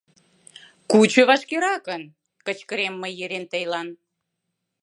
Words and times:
Кучо 0.89 1.21
вашкеракын!— 1.29 2.03
кычкырем 2.45 2.95
мый 3.01 3.13
Ерентелан. 3.25 3.87